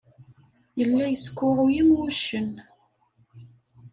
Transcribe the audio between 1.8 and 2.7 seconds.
am wuccen.